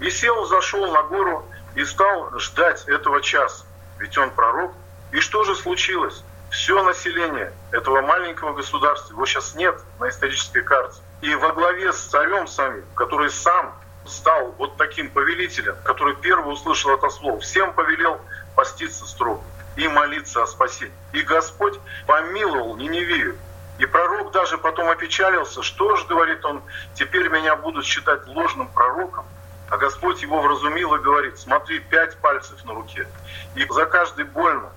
[0.00, 3.64] И сел, зашел на гору и стал ждать этого часа.
[3.98, 4.72] Ведь он пророк.
[5.12, 6.22] И что же случилось?
[6.50, 11.00] Все население этого маленького государства, его сейчас нет на исторической карте.
[11.20, 13.72] И во главе с царем самим, который сам
[14.10, 18.20] стал вот таким повелителем, который первый услышал это слово, всем повелел
[18.54, 19.42] поститься строго
[19.76, 20.92] и молиться о спасении.
[21.12, 23.36] И Господь помиловал Ниневию.
[23.78, 26.62] И пророк даже потом опечалился, что ж, говорит он,
[26.94, 29.24] теперь меня будут считать ложным пророком.
[29.70, 33.06] А Господь его вразумил и говорит, смотри, пять пальцев на руке,
[33.54, 34.70] и за каждый больно.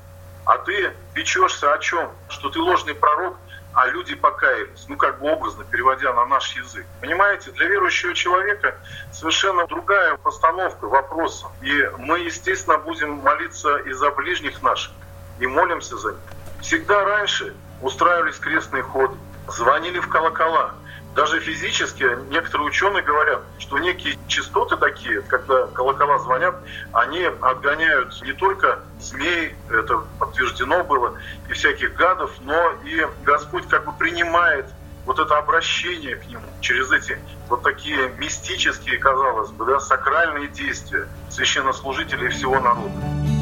[0.45, 2.11] А ты печешься о чем?
[2.29, 3.35] Что ты ложный пророк,
[3.73, 6.85] а люди покаялись, ну как бы образно переводя на наш язык.
[7.01, 8.75] Понимаете, для верующего человека
[9.11, 11.47] совершенно другая постановка вопроса.
[11.61, 14.93] И мы, естественно, будем молиться и за ближних наших,
[15.39, 16.21] и молимся за них.
[16.61, 19.17] Всегда раньше устраивались крестные ходы,
[19.47, 20.75] звонили в колокола,
[21.15, 26.55] Даже физически некоторые ученые говорят, что некие частоты такие, когда колокола звонят,
[26.91, 31.13] они отгоняют не только змей, это подтверждено было,
[31.49, 34.65] и всяких гадов, но и Господь как бы принимает
[35.05, 41.07] вот это обращение к нему через эти вот такие мистические, казалось бы, да, сакральные действия
[41.29, 43.32] священнослужителей всего народа.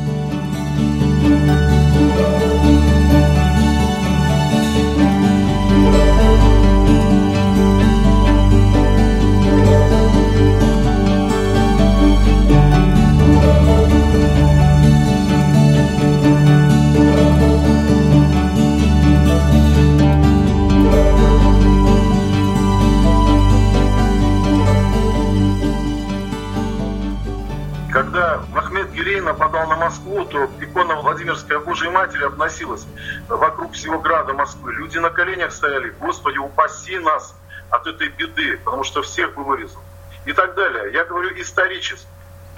[29.20, 32.86] Нападал на Москву, то икона Владимирская Божьей Матери обносилась
[33.28, 34.74] вокруг всего града Москвы.
[34.74, 37.36] Люди на коленях стояли, Господи, упаси нас
[37.70, 39.82] от этой беды, потому что всех бы вырезал.
[40.26, 40.94] И так далее.
[40.94, 42.08] Я говорю исторически.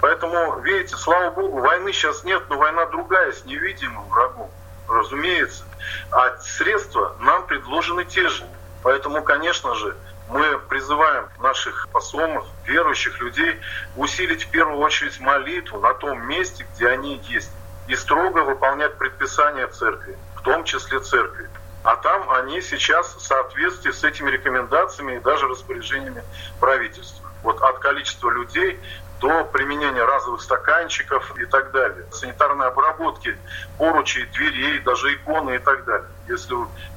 [0.00, 4.50] Поэтому, видите, слава Богу, войны сейчас нет, но война другая, с невидимым врагом,
[4.86, 5.64] разумеется.
[6.10, 8.44] А средства нам предложены те же.
[8.84, 9.96] Поэтому, конечно же,
[10.28, 13.58] мы призываем наших посомов, верующих людей
[13.96, 17.50] усилить в первую очередь молитву на том месте, где они есть,
[17.88, 21.48] и строго выполнять предписания церкви, в том числе церкви.
[21.82, 26.22] А там они сейчас в соответствии с этими рекомендациями и даже распоряжениями
[26.60, 27.30] правительства.
[27.42, 28.78] Вот от количества людей
[29.20, 33.34] до применения разовых стаканчиков и так далее, санитарной обработки
[33.78, 36.08] поручей, дверей, даже иконы и так далее.
[36.28, 36.54] Если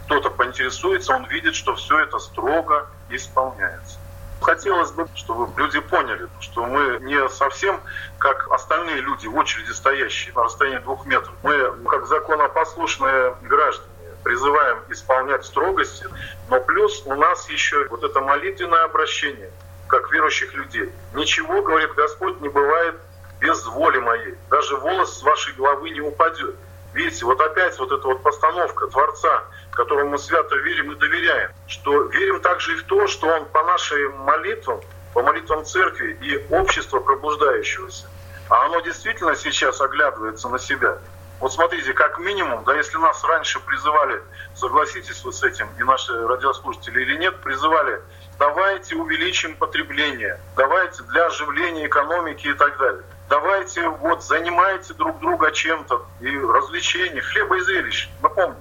[0.08, 4.00] кто-то поинтересуется, он видит, что все это строго исполняется.
[4.40, 7.82] Хотелось бы, чтобы люди поняли, что мы не совсем
[8.18, 11.34] как остальные люди в очереди стоящие на расстоянии двух метров.
[11.44, 13.90] Мы, как законопослушные граждане,
[14.24, 16.08] призываем исполнять строгости,
[16.50, 19.52] но плюс у нас еще вот это молитвенное обращение,
[19.88, 20.90] как верующих людей.
[21.16, 22.96] Ничего, говорит Господь, не бывает
[23.42, 24.36] без воли моей.
[24.50, 26.56] Даже волос с вашей головы не упадет.
[26.98, 32.06] Видите, вот опять вот эта вот постановка Творца, которому мы свято верим и доверяем, что
[32.06, 34.82] верим также и в то, что Он по нашим молитвам,
[35.14, 38.08] по молитвам церкви и общества пробуждающегося,
[38.50, 40.98] а оно действительно сейчас оглядывается на себя.
[41.40, 44.20] Вот смотрите, как минимум, да, если нас раньше призывали,
[44.56, 48.02] согласитесь вы с этим, и наши радиослушатели или нет, призывали,
[48.40, 55.52] давайте увеличим потребление, давайте для оживления экономики и так далее давайте вот занимайте друг друга
[55.52, 58.58] чем-то, и развлечения, хлеба и зрелищ, напомню.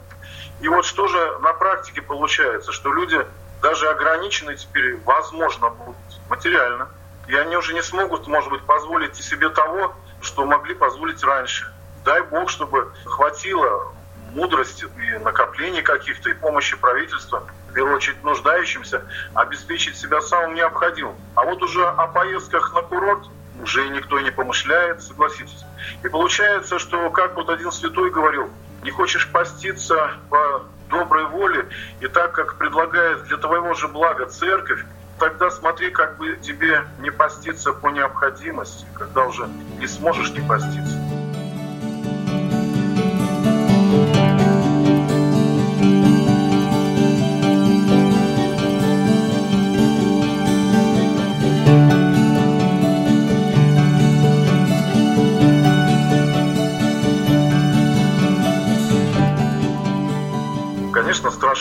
[0.60, 3.24] И вот что же на практике получается, что люди
[3.62, 5.96] даже ограничены теперь, возможно, будут
[6.28, 6.88] материально,
[7.26, 11.72] и они уже не смогут, может быть, позволить себе того, что могли позволить раньше.
[12.04, 13.92] Дай Бог, чтобы хватило
[14.32, 19.02] мудрости и накоплений каких-то, и помощи правительства, в первую очередь нуждающимся,
[19.34, 21.16] обеспечить себя самым необходимым.
[21.34, 23.26] А вот уже о поездках на курорт
[23.62, 25.64] уже никто не помышляет, согласитесь.
[26.02, 28.50] И получается, что, как вот один святой говорил,
[28.82, 31.68] не хочешь поститься по доброй воле,
[32.00, 34.84] и так как предлагает для твоего же блага церковь,
[35.18, 39.48] тогда смотри, как бы тебе не поститься по необходимости, когда уже
[39.78, 41.05] не сможешь не поститься.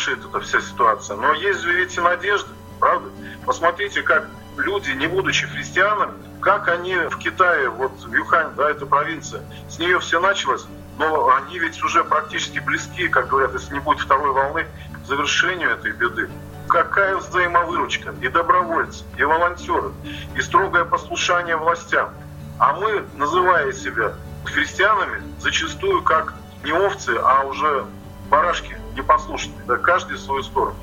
[0.05, 1.17] Страшит эта вся ситуация.
[1.17, 2.49] Но есть ведь и надежда,
[2.79, 3.09] правда?
[3.45, 4.27] Посмотрите, как
[4.57, 9.99] люди, не будучи христианами, как они в Китае, вот Юхань, да, это провинция, с нее
[9.99, 10.65] все началось,
[10.97, 15.71] но они ведь уже практически близки, как говорят, если не будет второй волны, к завершению
[15.71, 16.29] этой беды.
[16.67, 19.91] Какая взаимовыручка и добровольцы, и волонтеры,
[20.35, 22.09] и строгое послушание властям.
[22.57, 24.13] А мы, называя себя
[24.45, 26.33] христианами, зачастую как
[26.63, 27.85] не овцы, а уже
[28.29, 30.75] барашки непослушные, да, каждый в свою сторону.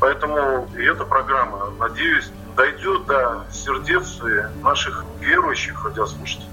[0.00, 4.20] Поэтому и эта программа, надеюсь, дойдет до сердец
[4.62, 6.48] наших верующих радиослушателей,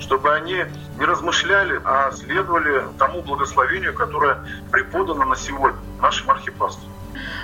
[0.00, 0.64] чтобы они
[0.98, 4.38] не размышляли, а следовали тому благословению, которое
[4.70, 6.92] преподано на сегодня нашим архипастырям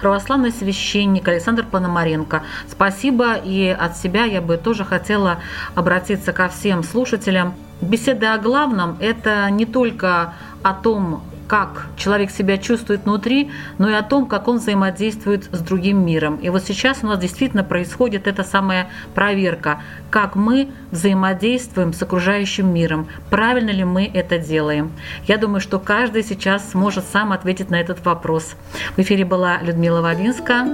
[0.01, 2.43] православный священник Александр Пономаренко.
[2.69, 5.39] Спасибо, и от себя я бы тоже хотела
[5.75, 7.55] обратиться ко всем слушателям.
[7.81, 13.95] Беседа о главном– это не только о том, как человек себя чувствует внутри, но и
[13.95, 16.37] о том, как он взаимодействует с другим миром.
[16.37, 19.81] И вот сейчас у нас действительно происходит эта самая проверка,
[20.11, 24.93] как мы взаимодействуем с окружающим миром, правильно ли мы это делаем.
[25.27, 28.55] Я думаю, что каждый сейчас сможет сам ответить на этот вопрос.
[28.97, 30.67] В эфире была Людмила Вавинска,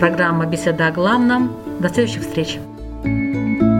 [0.00, 1.52] программа «Беседа о главном».
[1.78, 2.58] До следующих встреч.
[3.04, 3.71] thank you